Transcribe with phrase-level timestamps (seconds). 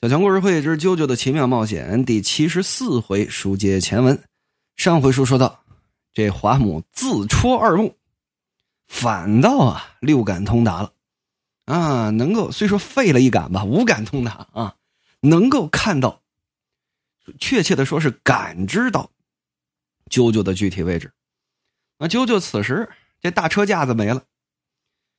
[0.00, 4.22] 小强故事会之《啾啾的奇妙冒险》第七十四回书接前文。
[4.76, 5.64] 上回书说到，
[6.12, 7.96] 这华母自戳二目，
[8.86, 10.92] 反倒啊六感通达了
[11.64, 14.76] 啊，能够虽说废了一感吧，五感通达啊，
[15.18, 16.22] 能够看到，
[17.40, 19.10] 确切的说是感知到
[20.08, 21.10] 啾啾的具体位置。
[21.98, 22.88] 那啾啾此时
[23.20, 24.22] 这大车架子没了，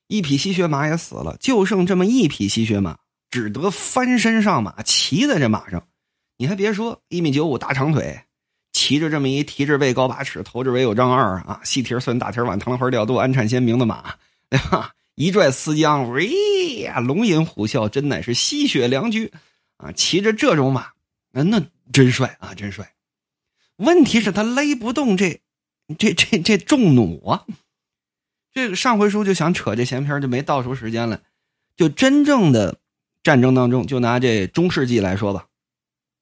[0.08, 2.98] 一匹吸血马也死了，就剩这么一匹吸血马。
[3.30, 5.88] 只得翻身上马，骑在这马上。
[6.38, 8.24] 你还别说，一米九五大长腿，
[8.72, 14.16] 骑着这么一蹄子背高八尺，头至尾有丈二啊，细蹄算大蹄儿碗糖花调度安产鲜明的马，
[14.50, 14.94] 对吧？
[15.16, 19.34] 一拽丝缰，喂呀，龙吟虎啸，真乃是吸血良驹
[19.76, 19.92] 啊！
[19.92, 20.88] 骑着这种马，
[21.34, 21.62] 那
[21.92, 22.94] 真帅啊，真帅。
[23.76, 25.42] 问题是，他勒不动这
[25.98, 27.44] 这这这重弩啊。
[28.54, 31.20] 这个上回书就想扯这闲篇，就没倒出时间来，
[31.76, 32.79] 就真正的。
[33.24, 35.48] 战争当中，就拿这中世纪来说吧，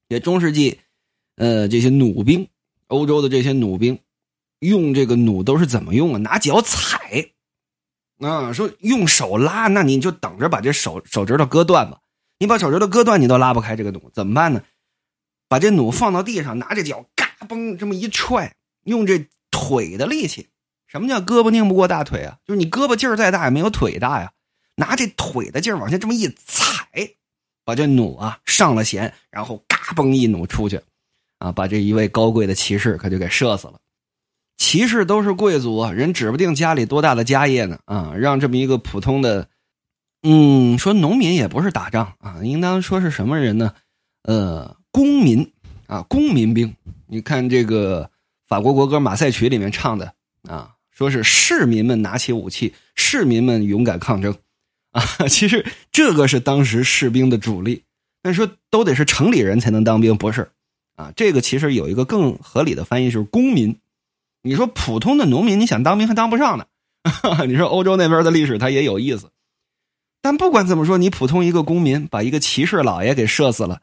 [0.09, 0.79] 这中世纪，
[1.35, 2.47] 呃，这些弩兵，
[2.87, 3.99] 欧洲的这些弩兵，
[4.59, 6.17] 用这个弩都是怎么用啊？
[6.17, 7.31] 拿脚踩，
[8.19, 11.99] 啊，说用手拉，那你就等着把这手手指头割断吧。
[12.39, 14.63] 你把手指头割断，你都拉不开这个弩，怎么办呢？
[15.47, 20.49] 把这弩放到地上，拿着脚嘎嘣这么一踹，用这腿的力气。
[20.87, 22.37] 什么叫胳膊拧不过大腿啊？
[22.45, 24.31] 就是你胳膊劲儿再大，也没有腿大呀。
[24.77, 26.87] 拿这腿的劲儿往下这么一踩，
[27.65, 30.79] 把这弩啊上了弦，然后嘎嘣一弩出去，
[31.39, 33.79] 啊，把这一位高贵的骑士可就给射死了。
[34.55, 39.49] 骑士都是贵族啊，人指不定家里多大的家业呢啊，让这么一个普通的，
[40.21, 43.73] 嗯，说农民也不是打仗啊，应当说是什么人呢？
[44.23, 45.51] 呃，公民
[45.87, 46.75] 啊，公民兵。
[47.07, 48.09] 你看这个
[48.47, 50.13] 法国国歌《马赛曲》里面唱的
[50.47, 54.35] 啊，说是市民们拿起武器，市民们勇敢抗争。
[54.91, 57.83] 啊，其实这个是当时士兵的主力。
[58.23, 60.49] 那说都得是城里人才能当兵，不是？
[60.95, 63.77] 啊，这个其实有一个更合理的翻译，就是公民。
[64.41, 66.65] 你说普通的农民，你想当兵还当不上呢。
[67.47, 69.29] 你说欧洲那边的历史，它也有意思。
[70.21, 73.81] 但不管怎么说，你普通一个公民把一个骑士老爷给射死了，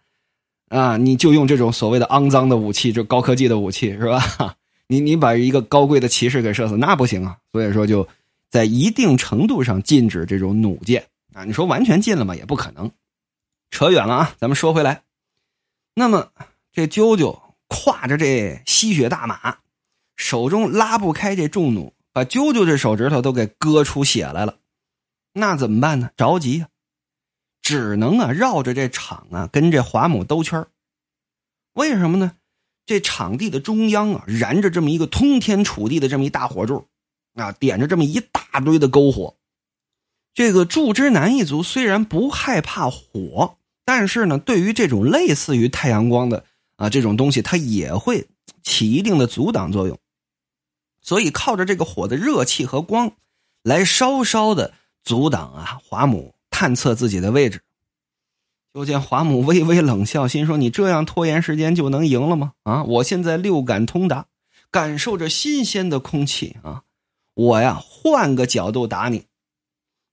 [0.68, 4.56] 啊，你就用这种所谓的肮脏的武器，就高科技的武器，是吧？
[4.88, 7.36] 你你把一个高贵的骑士给射死，那不行啊。
[7.52, 8.06] 所以说就。
[8.54, 11.42] 在一定程度上禁止这种弩箭啊！
[11.42, 12.36] 你说完全禁了吗？
[12.36, 12.92] 也不可能。
[13.72, 14.36] 扯远了啊！
[14.38, 15.02] 咱们说回来，
[15.96, 16.30] 那么
[16.72, 17.36] 这啾啾
[17.68, 19.56] 挎着这吸血大马，
[20.14, 24.58] 手中拉不开这重弩，把啾啾这手指头都给割出血来了。
[25.32, 26.10] 那怎么办呢？
[26.16, 26.68] 着急呀，
[27.60, 30.64] 只能啊绕着这场啊跟这华母兜圈
[31.72, 32.36] 为什么呢？
[32.86, 36.86] 这场地的中央啊燃着这么一个通天楚地的这么一大火柱。
[37.34, 39.36] 啊，点着这么一大堆的篝火，
[40.32, 46.44] 这个祝之南一族虽然不害怕火，但是呢，对于这种类似于太阳光的
[46.76, 48.26] 啊这种东西，它也会
[48.62, 49.98] 起一定的阻挡作用。
[51.00, 53.12] 所以靠着这个火的热气和光，
[53.62, 54.72] 来稍稍的
[55.02, 57.60] 阻挡啊华母探测自己的位置。
[58.72, 62.54] 就见华母微微冷笑，心说：“你这样拖延时间就能赢了吗？
[62.64, 64.26] 啊，我现在六感通达，
[64.70, 66.82] 感受着新鲜的空气啊。”
[67.34, 69.26] 我呀，换个角度打你，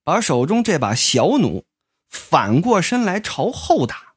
[0.04, 1.64] 把手中这把小弩
[2.10, 4.14] 反过身来朝后打。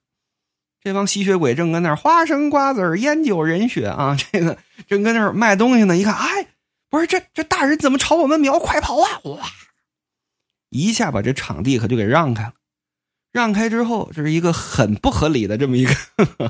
[0.81, 5.97] 这帮吸血鬼正跟那儿花生瓜子烟酒人血啊，这个正跟那儿卖东西呢。
[5.97, 6.49] 一看，哎，
[6.91, 8.59] 不是这这大人怎么朝我们瞄？
[8.59, 9.21] 快跑啊！
[9.25, 9.39] 哇，
[10.69, 12.53] 一下把这场地可就给让开了。
[13.33, 15.95] 让开之后，这是一个很不合理的这么一个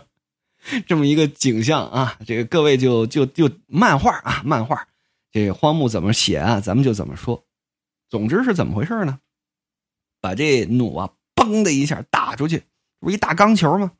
[0.86, 2.18] 这么一个景象啊。
[2.26, 4.86] 这个各位就就就漫画啊，漫画。
[5.34, 6.60] 这荒木怎么写啊？
[6.60, 7.44] 咱们就怎么说。
[8.08, 9.18] 总之是怎么回事呢？
[10.20, 12.62] 把这弩啊，嘣的一下打出去，
[13.00, 13.90] 不是一大钢球吗？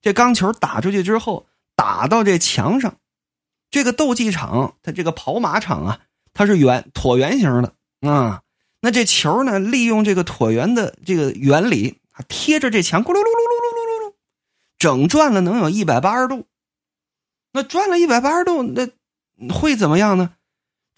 [0.00, 2.96] 这钢球打出去之后，打到这墙上。
[3.72, 6.00] 这个斗技场，它这个跑马场啊，
[6.32, 7.74] 它是圆椭圆形的
[8.08, 8.44] 啊。
[8.80, 14.14] 那这球呢，利用这个椭圆的这个原理，贴着这墙，咕噜噜噜噜噜噜噜，
[14.78, 16.46] 整转了能有一百八十度。
[17.50, 18.88] 那转了一百八十度，那
[19.52, 20.36] 会怎么样呢？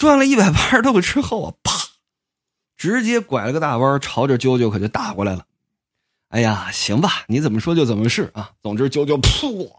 [0.00, 1.72] 转了一百八十度之后啊，啪，
[2.74, 5.44] 直接拐了个大弯，朝着啾啾可就打过来了。
[6.30, 8.52] 哎呀，行吧，你怎么说就怎么是啊。
[8.62, 9.70] 总之，啾啾噗，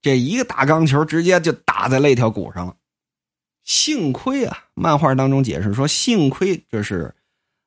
[0.00, 2.76] 这一个大钢球直接就打在肋条骨上了。
[3.62, 7.14] 幸亏啊，漫画当中解释说，幸亏这是，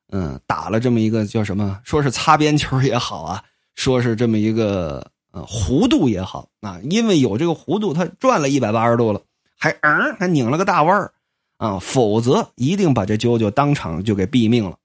[0.08, 3.44] 嗯，打了这么一个叫什么，说是擦边球也好啊，
[3.76, 9.22] 说是这么一个呃弧度也好啊，因为有这个弧度，它转了一百八十度了。
[9.62, 11.14] 还嗯，还拧了个大弯儿，
[11.58, 14.76] 啊，否则一定把这啾啾当场就给毙命了。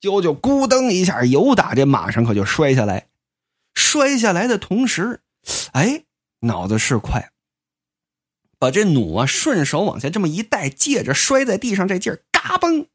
[0.00, 3.06] 啾啾咕噔一下，由打这马上可就摔下来，
[3.72, 5.20] 摔下来的同时，
[5.74, 6.02] 哎，
[6.40, 7.30] 脑子是快，
[8.58, 12.88] 把这弩啊顺手往下这么一带，借着摔在地上这劲儿，嘎嘣，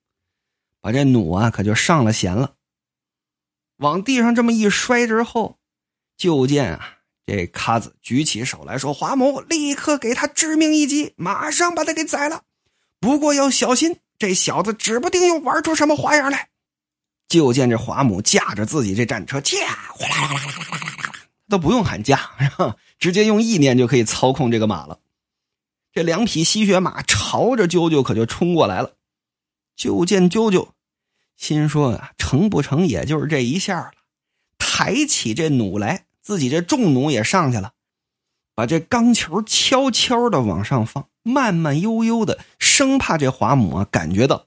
[0.81, 2.55] 把这弩啊可就上了弦了。
[3.77, 5.59] 往地上这么一摔之后，
[6.17, 6.98] 就见啊
[7.29, 12.41] 这卡子举起手来说：“华某，立刻给他致命一击，马上把他给宰了。
[12.99, 16.49] 不过要小心，这小子指不定又玩出什么花样来。”
[17.29, 19.57] 就见这华母驾着自己这战车，驾
[19.93, 21.13] 哗啦啦啦啦啦啦啦，
[21.47, 22.31] 都不用喊驾，
[22.97, 24.99] 直接用意念就可以操控这个马了。
[25.93, 28.95] 这两匹吸血马朝着啾啾可就冲过来了。
[29.75, 30.69] 就见啾啾
[31.37, 33.91] 心说啊，成不成也就是这一下了。
[34.57, 37.73] 抬起这弩来，自己这重弩也上去了，
[38.53, 44.45] 把这钢球悄悄的往上放，慢慢悠悠的，生怕这华母啊感觉到。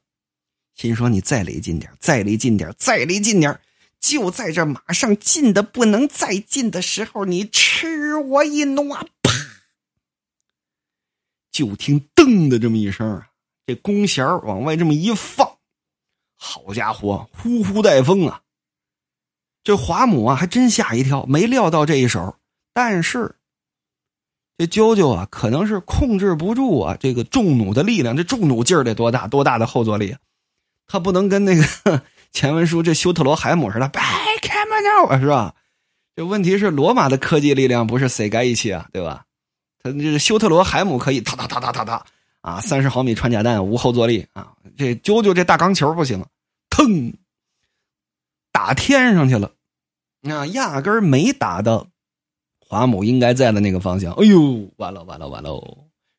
[0.77, 3.61] 心说：“你再离近点，再离近点，再离近点！
[3.99, 9.33] 就在这马上近的不能再近的时候，你吃我一弩啊！”啪！
[11.51, 13.31] 就听“噔”的这么一声啊，
[13.67, 15.59] 这弓弦往外这么一放，
[16.37, 18.43] 好家伙，呼呼带风啊！
[19.65, 22.37] 这华母啊，还真吓一跳，没料到这一手。
[22.75, 23.37] 但是
[24.57, 29.27] 这啾啾啊，可能是控制不住啊，这个重弩的力量，这重弩劲儿得多大？
[29.27, 30.17] 多大的后坐力？
[30.87, 35.55] 他不能跟那个前文书这修特罗海姆似的，back m o 是吧？
[36.15, 39.25] 这问题是罗马的科技力量不是谁该一起啊，对吧？
[39.83, 42.07] 他这个修特罗海姆可以哒哒哒哒哒哒
[42.41, 46.25] 啊，三十毫米穿甲弹无后坐力啊，这啾啾这大钢球不行，
[46.69, 47.13] 腾
[48.65, 49.51] 打天上去了，
[50.21, 51.89] 那压根儿没打到
[52.61, 54.13] 华母应该在的那个方向。
[54.13, 55.51] 哎呦，完了完了完了，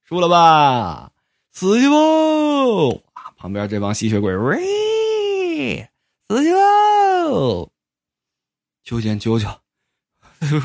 [0.03, 1.13] 输了吧，
[1.53, 3.01] 死去不？
[3.37, 5.87] 旁边这帮吸血鬼，喂，
[6.27, 7.69] 死去喽！
[8.83, 9.47] 九见九九，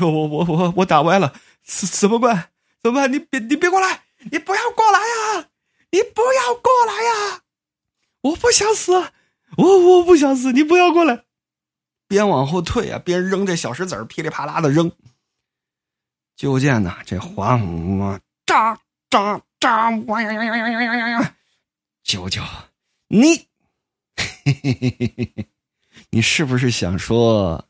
[0.01, 1.33] 我我我我打歪了，
[1.63, 2.49] 怎怎么办？
[2.83, 3.09] 怎么办？
[3.13, 4.01] 你别你别过来！
[4.29, 5.47] 你不要过来呀！
[5.91, 7.43] 你不要过来呀！
[8.23, 8.91] 我不想死，
[9.55, 11.23] 我我不想死，你不要过来！
[12.09, 14.91] 边往后退啊，边扔这小石子噼里啪啦的扔。
[16.35, 18.77] 就见呐，这华母啊，扎
[19.09, 21.35] 扎扎，哇呀呀呀呀呀呀呀！
[22.03, 22.41] 九九。
[23.09, 23.47] 你，
[26.09, 27.67] 你是不是想说，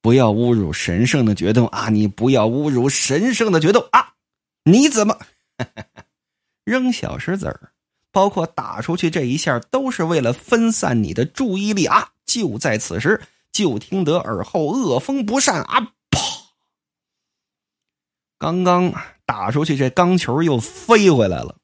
[0.00, 1.88] 不要侮辱神圣的决斗啊？
[1.88, 4.14] 你不要侮辱神圣的决斗啊！
[4.64, 5.18] 你怎么
[6.64, 7.72] 扔小石子儿？
[8.10, 12.12] 包括打出去这一下，都是为了分散你的注意力啊！
[12.24, 13.20] 就在此时，
[13.52, 15.92] 就听得耳后恶风不善啊！
[16.10, 16.18] 啪！
[18.38, 18.92] 刚刚
[19.26, 21.56] 打出去，这钢球又飞回来了。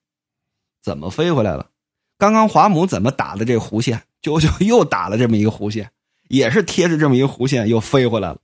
[0.82, 1.70] 怎么飞回来了？
[2.18, 5.90] 刚刚华母怎么打的这弧线，九九又打了这么一个弧线，
[6.28, 8.38] 也是贴着这么一个弧线又飞回来了。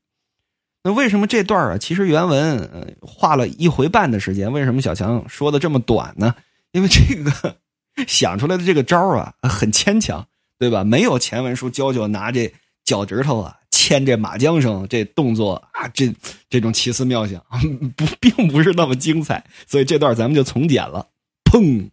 [0.82, 1.78] 那为什么这段啊？
[1.78, 6.34] 其实原文画了一回半的时间，为什么小强说的这么短呢？
[6.72, 7.56] 因为这个
[8.06, 10.26] 想出来的这个招啊很牵强，
[10.58, 10.84] 对吧？
[10.84, 12.52] 没有前文书教教拿这
[12.84, 16.12] 脚趾头啊牵这马缰绳这动作啊，这
[16.48, 17.44] 这种奇思妙想
[17.96, 21.08] 不并不是那么精彩，所以这段咱们就从简了。
[21.44, 21.90] 砰！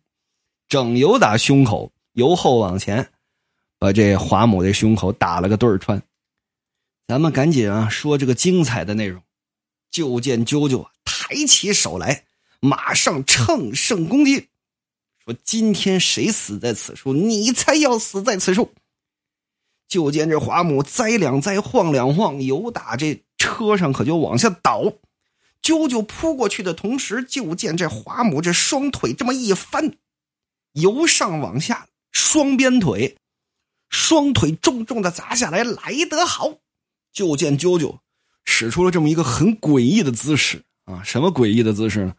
[0.68, 3.10] 整由打胸口，由后往前，
[3.78, 6.02] 把这华母的胸口打了个对穿。
[7.08, 9.22] 咱们赶紧啊，说这个精彩的内容。
[9.92, 12.24] 就见啾啾抬起手来，
[12.62, 14.48] 马上乘胜攻击，
[15.26, 18.72] 说：“今天谁死在此处，你才要死在此处。”
[19.92, 24.84] 就见这华母栽两栽，晃两晃，由打这车上可就往下倒。
[25.62, 29.98] 啾啾扑过去的同时，就见这华母这双腿这么一翻。
[30.72, 33.18] 由上往下，双边腿，
[33.90, 36.60] 双腿重重的砸下来，来得好！
[37.12, 37.98] 就见啾啾
[38.46, 41.04] 使出了这么一个很诡异的姿势啊！
[41.04, 42.16] 什么诡异的姿势呢？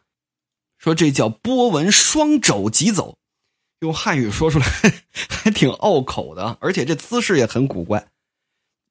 [0.77, 3.17] 说这叫波纹双肘疾走，
[3.83, 4.67] 用汉语说出来
[5.29, 8.09] 还挺拗口的，而且这姿势也很古怪。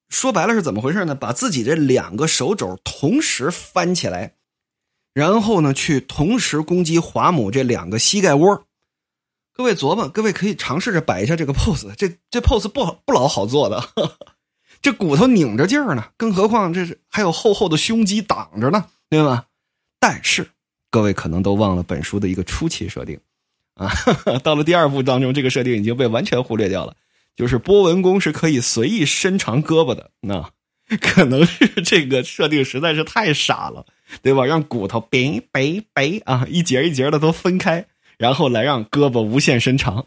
[0.09, 1.15] 说白了是怎么回事呢？
[1.15, 4.35] 把自己这两个手肘同时翻起来，
[5.13, 8.65] 然后呢，去同时攻击华母这两个膝盖窝。
[9.53, 13.81] 各位琢磨，各位可以尝试着摆一下这个 pose，这这 pose 不好不老好做的，
[14.81, 19.45] 这骨头拧着劲儿呢，更何况这是还有厚厚的胸肌挡着呢，对吧？
[20.01, 20.49] 但是
[20.89, 23.17] 各位可能都忘了本书的一个初期设定
[23.75, 23.91] 啊，
[24.43, 26.95] 到了第二部当中，这个设定已经被完全忽略掉了，
[27.35, 30.49] 就是波纹弓是可以随意伸长胳膊的，那
[30.99, 33.85] 可能是这个设定实在是太傻了，
[34.21, 34.45] 对吧？
[34.45, 37.85] 让骨头别别别啊，一节一节的都分开。
[38.17, 40.05] 然后来让胳膊无限伸长，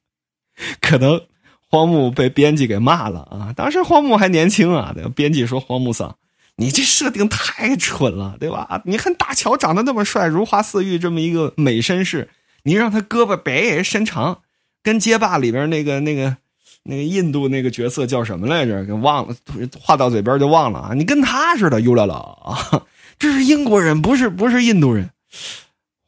[0.80, 1.20] 可能
[1.68, 3.52] 荒木被编辑给骂了啊！
[3.54, 6.16] 当时荒木还年轻啊，编辑说荒木桑，
[6.56, 8.80] 你这设定太蠢了，对吧？
[8.86, 12.30] 你看大乔长得那么帅，如花似玉，这么一个美绅士，
[12.64, 14.40] 你让他胳膊别伸长，
[14.82, 16.36] 跟街霸里边那个那个
[16.82, 18.84] 那个印度那个角色叫什么来着？
[18.84, 19.34] 给忘了，
[19.80, 20.94] 话到嘴边就忘了啊！
[20.94, 22.82] 你跟他似的，优了了啊！
[23.18, 25.10] 这是英国人，不是不是印度人。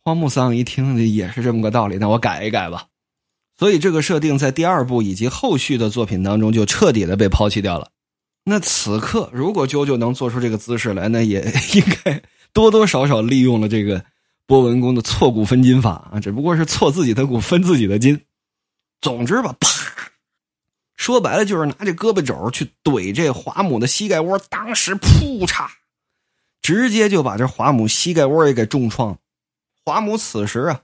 [0.03, 2.87] 荒木桑一听也是这么个道理，那我改一改吧。
[3.59, 7.89] 所以这个设定在第二部以及后续的作品当中就彻底的被抛弃掉了。
[8.45, 11.41] 那此刻，如果啾啾能做出这个姿势来，那也
[11.75, 12.23] 应该
[12.53, 14.05] 多多少少利用了这个
[14.47, 18.21] 波纹弓的错骨分金法啊，只不过是错自己的骨分自己的筋。
[19.01, 19.69] 总之吧，啪，
[20.97, 25.69] 说白了就是拿这胳膊肘去怼这华母的膝盖窝，当时噗嚓，
[26.63, 29.19] 直接就把这华母膝盖窝也给重创。
[29.85, 30.83] 华母此时啊，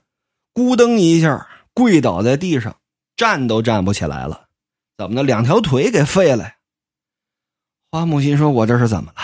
[0.53, 2.75] 咕噔一下跪倒在地上，
[3.15, 4.47] 站都站不起来了，
[4.97, 6.55] 怎么的，两条腿给废了呀？
[7.91, 9.21] 花木心说：“我这是怎么了？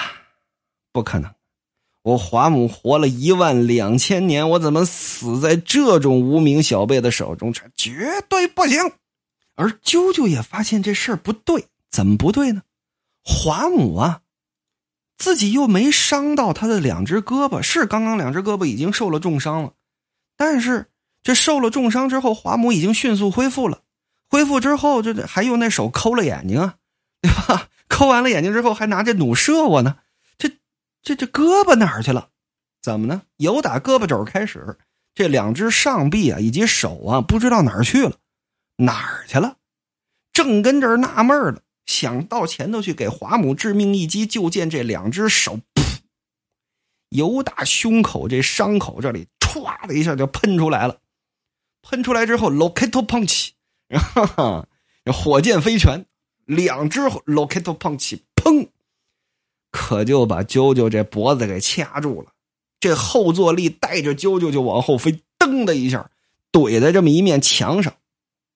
[0.92, 1.34] 不可能！
[2.04, 7.52] 我华母活了一万两千年，我怎么死在这种无名小辈的手中？
[7.52, 8.80] 这绝对不行！”
[9.56, 12.62] 而啾啾也发现这事儿不对，怎么不对呢？
[13.24, 14.22] 华母啊，
[15.18, 19.74] 自己又没伤到他的两只胳膊，是刚刚两只胳膊已经受了重伤了，
[20.38, 20.88] 但是
[21.22, 23.82] 这受了重伤之后，华母已经迅速恢复了。
[24.30, 26.76] 恢复之后，这还用那手抠了眼睛啊，
[27.22, 27.68] 对吧？
[27.90, 29.98] 抠完了眼睛之后，还拿着弩射我呢，
[31.10, 32.30] 这、这、胳膊哪儿去了？
[32.84, 33.24] 怎么呢？
[33.38, 34.78] 由打胳膊肘开始，
[35.16, 38.18] 这两只上臂啊以及手啊，不知道哪儿去了，
[38.78, 39.58] 哪儿去了？
[40.32, 45.98] 正跟这儿纳闷呢，想到前头去给华母致命一击，就见这两只手，噗，
[47.10, 50.98] 由打胸口这伤口这里，歘的一下就喷出来了。
[51.82, 53.50] 喷出来之后，locato punch，
[53.88, 54.68] 然后
[55.12, 56.06] 火箭飞拳。
[56.46, 58.68] 两只 locato punch，砰，
[59.72, 62.32] 可就把啾啾这脖子给掐住了。
[62.80, 66.10] 这后坐力带着啾啾就往后飞，噔的一下
[66.52, 67.94] 怼在这么一面墙上，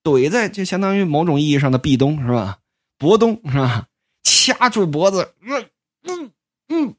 [0.04, 2.60] 怼在就相当于某种意义上的壁咚是吧？
[2.98, 3.88] 脖咚是吧？
[4.24, 5.70] 掐住脖子，嗯
[6.04, 6.32] 嗯
[6.70, 6.96] 嗯。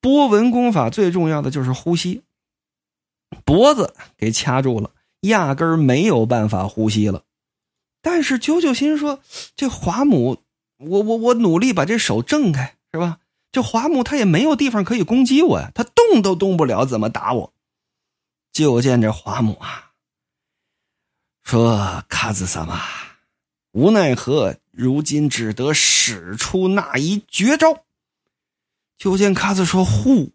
[0.00, 2.22] 波纹功法最重要的就是呼吸，
[3.44, 7.22] 脖子给掐住了，压根儿没有办法呼吸了。
[8.02, 9.20] 但是啾啾心说
[9.56, 10.42] ：“这华母，
[10.78, 13.18] 我我我努力把这手挣开，是吧？
[13.52, 17.52] 这华母他也没有地方可以攻击我呀，他动都动不了，怎么打我？”
[18.52, 19.92] 就见这华母啊，
[21.42, 22.80] 说：“卡子萨玛，
[23.72, 27.84] 无奈何，如今只得使出那一绝招。”
[28.98, 30.32] 就见卡子说：“呼，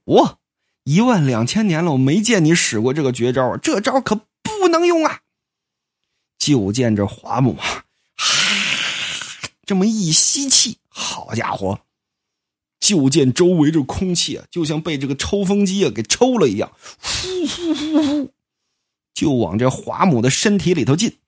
[0.84, 5.22] 一万两千年了，我没见你使过这个绝招，这招可不能用啊！”
[6.38, 7.86] 就见这华母啊，
[9.69, 11.79] 这么一吸气，好家伙！
[12.79, 18.33] 就见周围这空气啊，就像被这个抽风机啊给抽了一样，呼呼呼呼，
[19.13, 21.19] 就往这华母的身体里头进。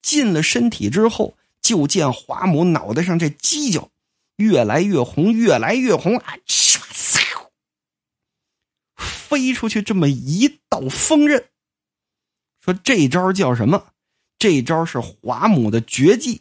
[0.00, 3.90] 进了身体之后，就见华母脑袋上这犄角
[4.36, 6.38] 越来越红，越来越红啊！
[8.96, 11.50] 飞出去这么一道锋刃，
[12.64, 13.88] 说这招叫什么？
[14.38, 16.40] 这招是华母的绝技，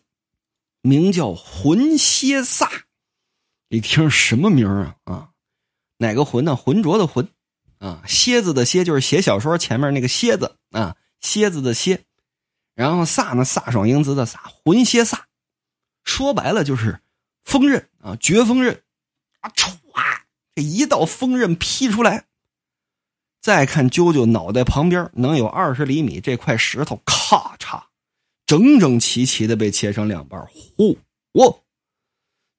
[0.88, 2.67] 名叫魂蝎飒。
[3.67, 4.96] 你听什么名啊？
[5.03, 5.29] 啊，
[5.98, 6.56] 哪个魂呢？
[6.56, 7.27] 浑浊的浑
[7.79, 12.06] 啊，蝎子的蝎就是写小说前面那个蝎子啊，蝎子的蝎。
[12.74, 15.20] 然后飒呢，飒爽英姿的飒，魂蝎飒。
[16.06, 17.01] 说白了就是
[17.44, 18.82] 锋刃啊，绝锋刃
[19.41, 19.74] 啊，歘，
[20.56, 22.25] 这一道锋刃劈出来。
[23.41, 27.84] 再看啾啾脑袋旁边能有二十厘米这块石头，咔嚓。
[28.48, 30.42] 整整齐齐的被切成两半，
[30.77, 30.98] 呼！
[31.34, 31.63] 我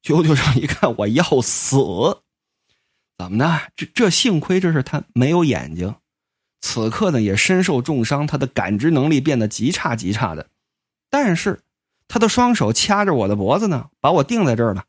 [0.02, 1.76] 啾啾上一看，我要死！
[3.16, 3.72] 怎么的？
[3.74, 5.94] 这这幸亏这是他没有眼睛，
[6.60, 10.50] 此刻呢也身受重伤，他的感知能力变得极差极差的。
[11.08, 11.62] 但是
[12.06, 14.84] 他的双手掐着我的脖子呢，把我定在这儿了。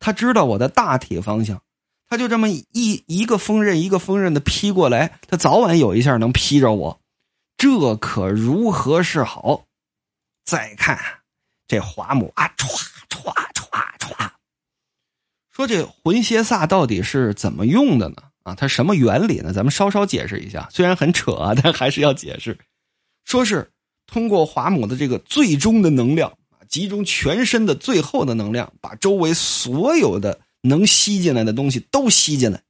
[0.00, 1.62] 他知道我的大体方向，
[2.08, 7.00] 他就这么一一个锋刃一个锋刃的劈过来，他早晚有一下能劈着我，
[7.56, 9.66] 这可如何是好？
[10.50, 10.98] 再看
[11.68, 12.66] 这华母啊，歘
[13.08, 14.30] 歘歘歘，
[15.52, 18.16] 说这魂蝎飒到底是怎么用的呢？
[18.42, 19.52] 啊，它什么原理呢？
[19.52, 22.58] 咱们稍稍解释一下，虽然很扯啊，但还是要解释。
[23.24, 23.70] 说是
[24.08, 32.60] 通过华母的这个最终的能量啊，集中全身的最后的能量，把周围所有的能吸进来的东西都吸进来，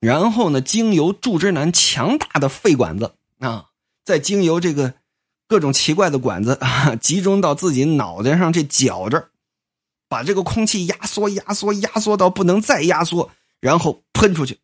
[0.00, 3.66] 然后呢，经由柱之男强大的肺管子啊，
[4.04, 4.94] 再经由这个。
[5.46, 9.28] 各种奇怪的管子啊，集中到自己脑袋上这角这儿，
[10.08, 14.58] 把这个空气压缩、压缩、压缩到不能再压缩，然后喷出去。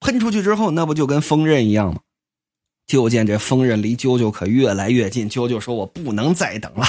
[0.00, 2.00] 喷出去之后，那不就跟锋刃一样吗？
[2.86, 5.28] 就见这锋刃离啾啾可越来越近。
[5.28, 6.86] 啾啾说：“我不能再等了，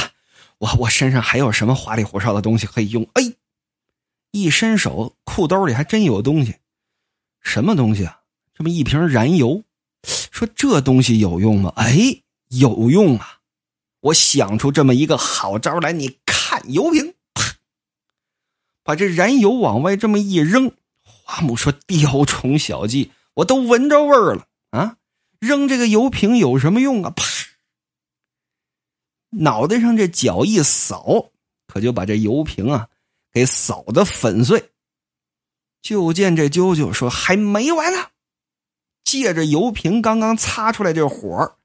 [0.59, 3.33] 我我身上还有什么花里胡哨的东西可以用？”哎，
[4.31, 6.55] 一伸手，裤兜里还真有东西。
[7.41, 8.19] 什么东西啊？
[8.55, 9.63] 这么一瓶燃油。
[10.03, 11.73] 说这东西有用吗？
[11.75, 13.39] 哎，有用啊！
[14.01, 17.55] 我想出这么一个好招来，你看，油瓶，啪，
[18.83, 20.71] 把这燃油往外这么一扔。
[21.01, 24.97] 花木说：“雕虫小技，我都闻着味儿了啊！
[25.39, 27.11] 扔这个油瓶有什么用啊？
[27.11, 27.23] 啪，
[29.31, 31.31] 脑袋上这脚一扫，
[31.67, 32.89] 可就把这油瓶啊
[33.31, 34.71] 给扫的粉碎。
[35.81, 38.07] 就见这啾啾说还没完呢。”
[39.05, 41.58] 借着油瓶刚刚擦出来这火，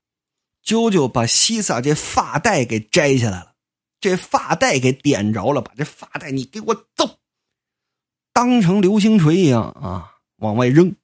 [0.65, 3.53] 啾啾把西萨这发带给摘下来了，
[4.01, 7.19] 这发带给点着了，把这发带你给我走，
[8.33, 10.95] 当成流星锤一样啊，往外扔，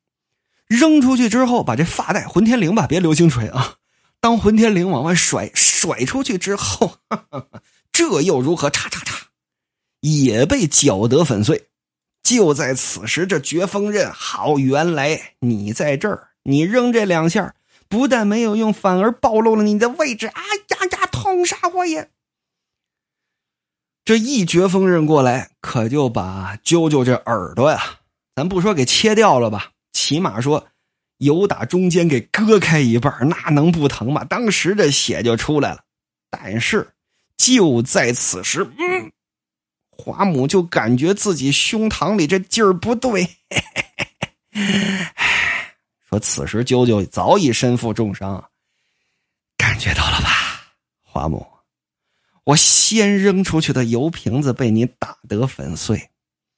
[0.66, 3.74] 扔出去之后，把这发带混天绫吧，别流星锤啊，
[4.20, 6.96] 当混天绫往外甩，甩出去之后，
[7.92, 8.70] 这又如何？
[8.70, 9.26] 叉叉叉，
[10.00, 11.66] 也被搅得粉碎。
[12.22, 16.28] 就在此时，这绝风刃好，原来你在这儿。
[16.42, 17.54] 你扔这两下，
[17.90, 20.28] 不但没有用，反而暴露了你的位置。
[20.28, 22.08] 哎呀呀，痛杀我也！
[24.04, 27.98] 这一绝风刃过来，可就把啾啾这耳朵呀，
[28.36, 30.68] 咱不说给切掉了吧，起码说
[31.18, 34.24] 由打中间给割开一半，那能不疼吗？
[34.24, 35.80] 当时这血就出来了。
[36.30, 36.92] 但是
[37.36, 39.10] 就在此时，嗯，
[39.90, 43.28] 华母就感觉自己胸膛里这劲儿不对。
[46.10, 48.50] 说此时啾啾早已身负重伤，
[49.56, 50.74] 感觉到了吧，
[51.04, 51.46] 花木，
[52.42, 56.10] 我先扔出去的油瓶子被你打得粉碎，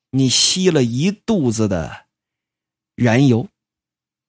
[0.09, 2.07] 你吸了一肚子的
[2.95, 3.47] 燃油，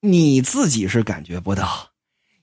[0.02, 1.92] 你自己是感觉不到，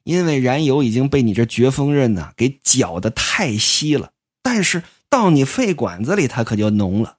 [0.05, 7.18] 因为燃油已经被你这绝风刃呢给搅得太稀了，但是到你肺管子里它可就浓了，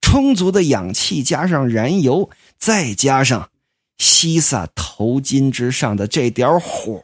[0.00, 3.50] 充足的氧气加上燃油，再加上。
[3.98, 7.02] 西萨头巾之上的这点火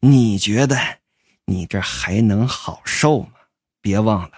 [0.00, 0.76] 你觉得
[1.46, 3.32] 你这还能好受吗？
[3.80, 4.32] 别忘了，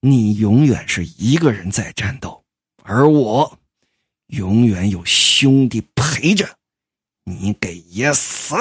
[0.00, 2.44] 你永远是一个人在战斗，
[2.82, 3.58] 而我
[4.28, 6.56] 永远有兄弟陪着
[7.24, 8.54] 你，给爷死！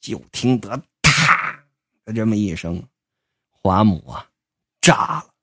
[0.00, 1.58] 就听得“啪”
[2.06, 2.86] 的这么一声，
[3.50, 4.26] 华母啊，
[4.80, 5.33] 炸了。